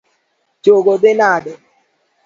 [0.63, 1.53] Chogo dhi nade?